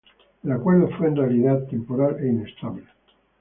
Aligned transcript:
El 0.43 0.51
acuerdo 0.51 0.89
fue, 0.97 1.09
en 1.09 1.15
realidad, 1.15 1.67
temporal 1.67 2.17
e 2.23 2.27
inestable. 2.27 2.85